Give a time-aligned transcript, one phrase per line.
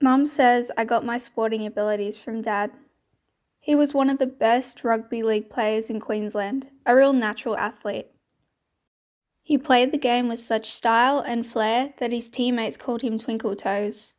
[0.00, 2.70] Mum says I got my sporting abilities from Dad.
[3.58, 8.06] He was one of the best rugby league players in Queensland, a real natural athlete.
[9.42, 13.56] He played the game with such style and flair that his teammates called him Twinkle
[13.56, 14.14] Toes.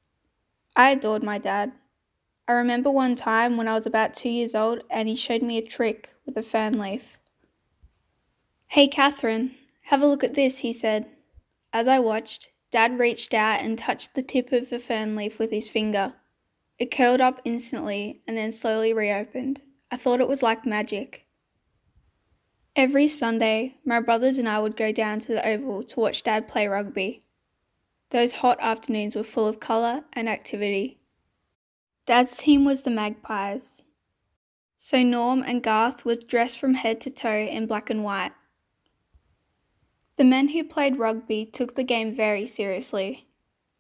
[0.76, 1.72] I adored my dad.
[2.48, 5.58] I remember one time when I was about two years old and he showed me
[5.58, 7.18] a trick with a fern leaf.
[8.68, 11.06] Hey, Catherine, have a look at this, he said.
[11.72, 15.52] As I watched, Dad reached out and touched the tip of the fern leaf with
[15.52, 16.14] his finger.
[16.78, 19.62] It curled up instantly and then slowly reopened.
[19.92, 21.26] I thought it was like magic.
[22.76, 26.48] Every Sunday, my brothers and I would go down to the Oval to watch Dad
[26.48, 27.24] play rugby.
[28.12, 31.00] Those hot afternoons were full of colour and activity.
[32.06, 33.84] Dad's team was the Magpies.
[34.78, 38.32] So Norm and Garth was dressed from head to toe in black and white.
[40.20, 43.30] The men who played rugby took the game very seriously.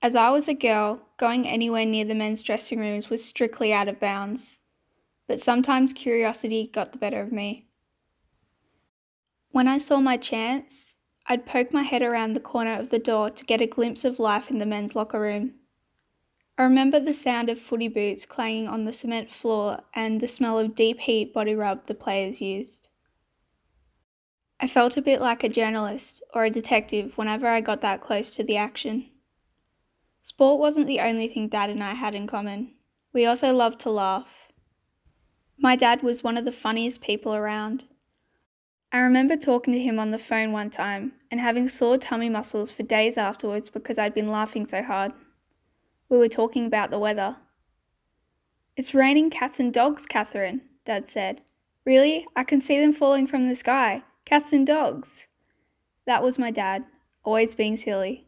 [0.01, 3.89] As I was a girl, going anywhere near the men's dressing rooms was strictly out
[3.89, 4.57] of bounds.
[5.27, 7.67] But sometimes curiosity got the better of me.
[9.51, 10.95] When I saw my chance,
[11.27, 14.17] I'd poke my head around the corner of the door to get a glimpse of
[14.17, 15.55] life in the men's locker room.
[16.57, 20.57] I remember the sound of footy boots clanging on the cement floor and the smell
[20.57, 22.87] of deep heat body rub the players used.
[24.61, 28.35] I felt a bit like a journalist or a detective whenever I got that close
[28.35, 29.09] to the action.
[30.23, 32.73] Sport wasn't the only thing Dad and I had in common.
[33.13, 34.27] We also loved to laugh.
[35.57, 37.85] My dad was one of the funniest people around.
[38.91, 42.71] I remember talking to him on the phone one time and having sore tummy muscles
[42.71, 45.13] for days afterwards because I'd been laughing so hard.
[46.09, 47.37] We were talking about the weather.
[48.75, 51.41] It's raining cats and dogs, Catherine, Dad said.
[51.85, 52.25] Really?
[52.35, 54.03] I can see them falling from the sky.
[54.29, 55.25] Cats and dogs.
[56.05, 56.85] That was my dad,
[57.23, 58.27] always being silly.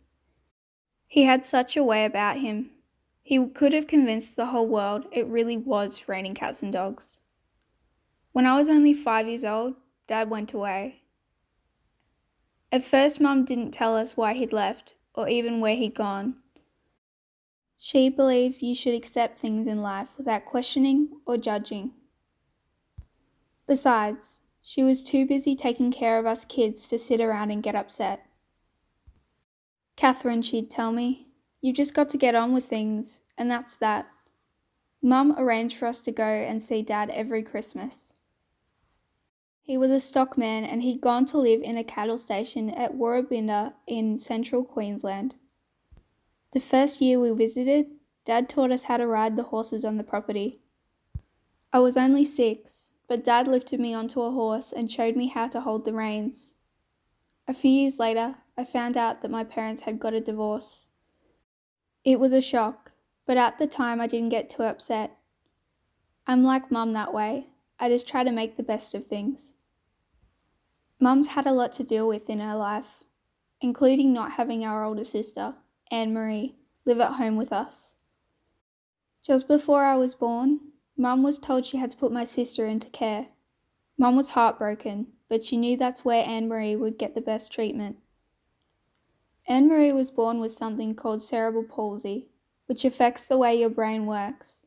[1.06, 2.72] He had such a way about him.
[3.22, 7.20] He could have convinced the whole world it really was raining cats and dogs.
[8.32, 9.76] When I was only five years old,
[10.08, 11.04] Dad went away.
[12.72, 16.38] At first, Mum didn't tell us why he'd left or even where he'd gone.
[17.78, 21.92] She believed you should accept things in life without questioning or judging.
[23.68, 27.76] Besides, she was too busy taking care of us kids to sit around and get
[27.76, 28.26] upset.
[29.96, 31.28] Catherine, she'd tell me,
[31.62, 34.08] you've just got to get on with things, and that's that.
[35.02, 38.14] Mum arranged for us to go and see Dad every Christmas.
[39.64, 43.74] He was a stockman and he'd gone to live in a cattle station at Woorabinda
[43.88, 45.36] in central Queensland.
[46.52, 47.88] The first year we visited,
[48.26, 50.60] Dad taught us how to ride the horses on the property.
[51.72, 55.46] I was only six, but Dad lifted me onto a horse and showed me how
[55.46, 56.54] to hold the reins.
[57.46, 60.88] A few years later, I found out that my parents had got a divorce.
[62.06, 62.94] It was a shock,
[63.26, 65.18] but at the time I didn't get too upset.
[66.26, 67.48] I'm like Mum that way,
[67.82, 69.52] I just try to make the best of things.
[70.98, 73.04] Mum's had a lot to deal with in her life,
[73.60, 75.56] including not having our older sister,
[75.92, 76.56] Anne Marie,
[76.86, 77.94] live at home with us.
[79.22, 82.90] Just before I was born, Mum was told she had to put my sister into
[82.90, 83.28] care.
[83.98, 87.98] Mum was heartbroken, but she knew that's where Anne Marie would get the best treatment.
[89.48, 92.30] Anne Marie was born with something called cerebral palsy,
[92.68, 94.66] which affects the way your brain works.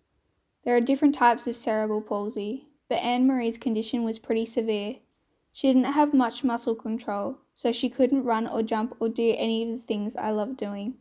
[0.65, 4.97] There are different types of cerebral palsy, but Anne Marie's condition was pretty severe.
[5.53, 9.63] She didn't have much muscle control, so she couldn't run or jump or do any
[9.63, 10.95] of the things I love doing.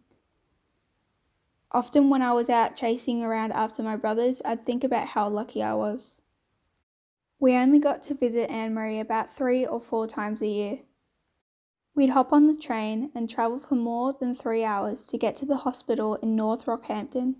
[1.73, 5.63] Often, when I was out chasing around after my brothers, I'd think about how lucky
[5.63, 6.21] I was.
[7.39, 10.79] We only got to visit Anne Marie about three or four times a year.
[11.95, 15.45] We'd hop on the train and travel for more than three hours to get to
[15.45, 17.35] the hospital in North Rockhampton.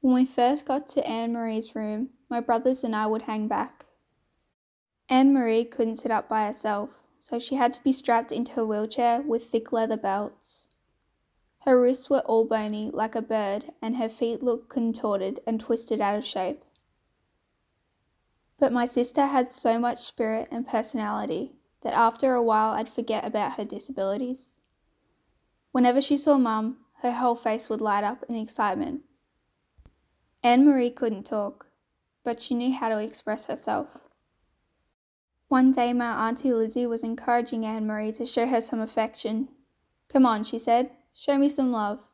[0.00, 3.86] When we first got to Anne Marie's room, my brothers and I would hang back.
[5.08, 8.66] Anne Marie couldn't sit up by herself, so she had to be strapped into a
[8.66, 10.66] wheelchair with thick leather belts.
[11.66, 16.00] Her wrists were all bony like a bird, and her feet looked contorted and twisted
[16.00, 16.64] out of shape.
[18.56, 23.26] But my sister had so much spirit and personality that after a while I'd forget
[23.26, 24.60] about her disabilities.
[25.72, 29.02] Whenever she saw Mum, her whole face would light up in excitement.
[30.44, 31.66] Anne Marie couldn't talk,
[32.22, 34.08] but she knew how to express herself.
[35.48, 39.48] One day, my Auntie Lizzie was encouraging Anne Marie to show her some affection.
[40.08, 42.12] Come on, she said, Show me some love.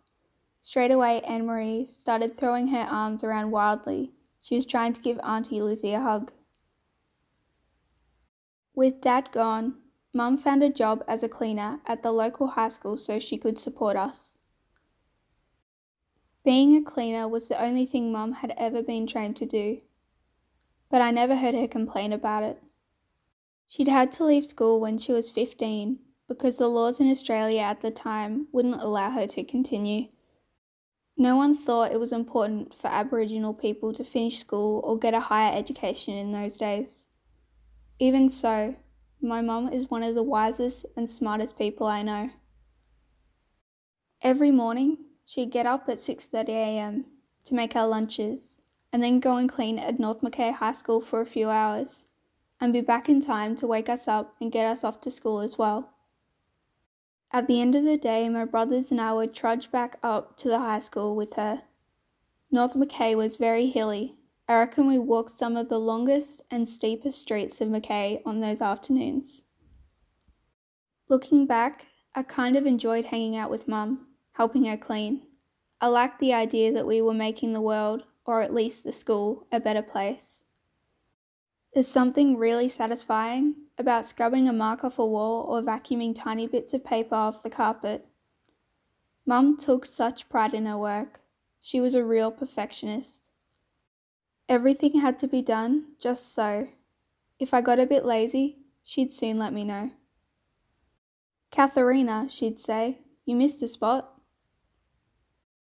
[0.61, 4.13] Straight away, Anne Marie started throwing her arms around wildly.
[4.39, 6.33] She was trying to give Auntie Lizzie a hug.
[8.77, 9.75] With Dad gone,
[10.15, 13.59] Mum found a job as a cleaner at the local high school so she could
[13.59, 14.39] support us.
[16.45, 19.81] Being a cleaner was the only thing Mum had ever been trained to do,
[20.89, 22.63] but I never heard her complain about it.
[23.67, 25.99] She'd had to leave school when she was 15
[26.33, 30.09] because the laws in Australia at the time wouldn't allow her to continue.
[31.17, 35.21] No one thought it was important for Aboriginal people to finish school or get a
[35.21, 37.07] higher education in those days.
[37.99, 38.77] Even so,
[39.21, 42.31] my mum is one of the wisest and smartest people I know.
[44.23, 47.05] Every morning, she'd get up at 6.30am
[47.45, 48.61] to make our lunches
[48.93, 52.07] and then go and clean at North Mackay High School for a few hours
[52.61, 55.41] and be back in time to wake us up and get us off to school
[55.41, 55.92] as well.
[57.35, 60.49] At the end of the day, my brothers and I would trudge back up to
[60.49, 61.63] the high school with her.
[62.51, 64.17] North Mackay was very hilly.
[64.47, 68.61] I reckon we walked some of the longest and steepest streets of Mackay on those
[68.61, 69.45] afternoons.
[71.09, 75.23] Looking back, I kind of enjoyed hanging out with Mum, helping her clean.
[75.81, 79.47] I liked the idea that we were making the world, or at least the school,
[79.51, 80.42] a better place.
[81.75, 86.75] There's something really satisfying about scrubbing a mark off a wall or vacuuming tiny bits
[86.75, 88.07] of paper off the carpet.
[89.25, 91.21] Mum took such pride in her work.
[91.63, 93.29] She was a real perfectionist.
[94.51, 96.69] Everything had to be done just so.
[97.39, 99.93] If I got a bit lazy, she'd soon let me know.
[101.51, 104.21] Catherine, she'd say, you missed a spot.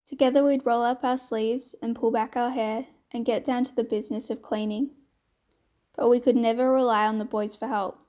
[0.06, 3.76] Together we'd roll up our sleeves and pull back our hair and get down to
[3.76, 4.92] the business of cleaning
[5.98, 8.00] but we could never rely on the boys for help.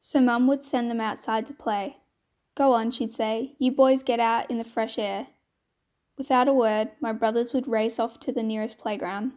[0.00, 1.96] So Mum would send them outside to play.
[2.54, 5.26] Go on, she'd say, you boys get out in the fresh air.
[6.16, 9.32] Without a word, my brothers would race off to the nearest playground.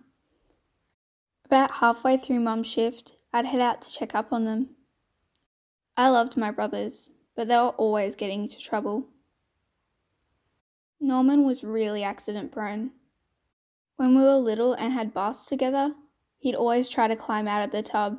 [1.45, 4.69] About halfway through Mum's shift, I'd head out to check up on them.
[5.97, 9.07] I loved my brothers, but they were always getting into trouble.
[10.99, 12.91] Norman was really accident prone.
[13.97, 15.93] When we were little and had baths together,
[16.41, 18.17] He'd always try to climb out of the tub.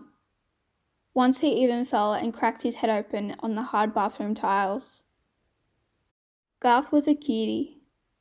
[1.13, 5.03] Once he even fell and cracked his head open on the hard bathroom tiles.
[6.61, 7.79] Garth was a cutie.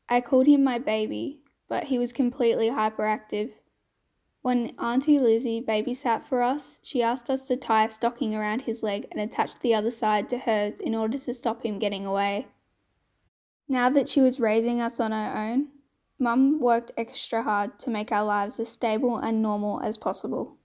[0.10, 3.60] I called him my baby, but he was completely hyperactive.
[4.42, 8.82] When Auntie Lizzie babysat for us, she asked us to tie a stocking around his
[8.82, 12.48] leg and attach the other side to hers in order to stop him getting away.
[13.68, 15.68] Now that she was raising us on her own,
[16.22, 20.56] Mum worked extra hard to make our lives as stable and normal as possible.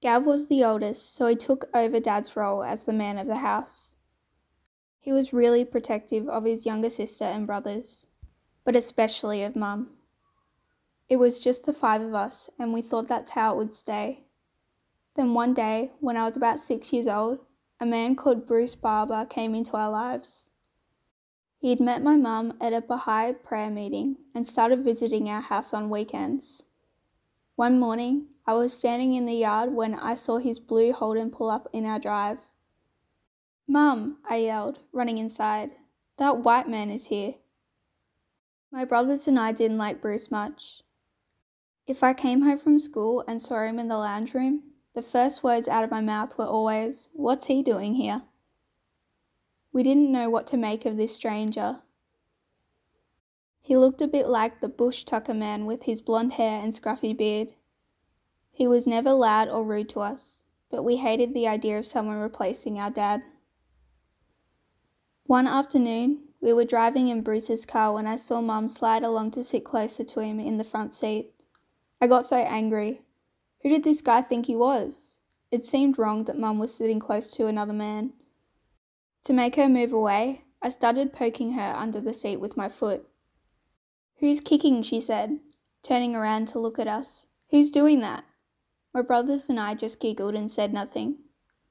[0.00, 3.38] Gav was the oldest, so he took over Dad's role as the man of the
[3.38, 3.96] house.
[5.00, 8.06] He was really protective of his younger sister and brothers,
[8.64, 9.90] but especially of Mum.
[11.08, 14.22] It was just the five of us, and we thought that's how it would stay.
[15.16, 17.40] Then one day, when I was about six years old,
[17.80, 20.52] a man called Bruce Barber came into our lives.
[21.60, 25.74] He had met my mum at a Baha'i prayer meeting and started visiting our house
[25.74, 26.62] on weekends.
[27.56, 31.50] One morning, I was standing in the yard when I saw his blue Holden pull
[31.50, 32.38] up in our drive.
[33.66, 35.72] Mum, I yelled, running inside.
[36.16, 37.34] That white man is here.
[38.70, 40.82] My brothers and I didn't like Bruce much.
[41.86, 44.62] If I came home from school and saw him in the lounge room,
[44.94, 48.22] the first words out of my mouth were always, What's he doing here?
[49.72, 51.80] We didn't know what to make of this stranger.
[53.60, 57.16] He looked a bit like the bush tucker man with his blonde hair and scruffy
[57.16, 57.52] beard.
[58.50, 62.16] He was never loud or rude to us, but we hated the idea of someone
[62.16, 63.22] replacing our dad.
[65.24, 69.44] One afternoon, we were driving in Bruce's car when I saw Mum slide along to
[69.44, 71.32] sit closer to him in the front seat.
[72.00, 73.02] I got so angry.
[73.62, 75.16] Who did this guy think he was?
[75.50, 78.14] It seemed wrong that Mum was sitting close to another man.
[79.24, 83.06] To make her move away, I started poking her under the seat with my foot.
[84.20, 84.82] Who's kicking?
[84.82, 85.38] she said,
[85.82, 87.26] turning around to look at us.
[87.50, 88.24] Who's doing that?
[88.92, 91.18] My brothers and I just giggled and said nothing.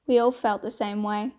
[0.06, 1.32] We all felt the same way.